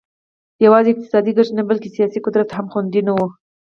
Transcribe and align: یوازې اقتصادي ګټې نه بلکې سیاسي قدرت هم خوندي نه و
یوازې 0.65 0.89
اقتصادي 0.91 1.31
ګټې 1.37 1.53
نه 1.59 1.63
بلکې 1.69 1.89
سیاسي 1.95 2.19
قدرت 2.25 2.49
هم 2.51 2.65
خوندي 2.71 3.01
نه 3.07 3.13
و 3.15 3.19